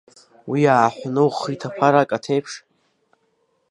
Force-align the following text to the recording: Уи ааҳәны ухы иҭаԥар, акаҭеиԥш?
Уи 0.49 0.61
ааҳәны 0.73 1.21
ухы 1.27 1.49
иҭаԥар, 1.53 1.93
акаҭеиԥш? 1.95 2.53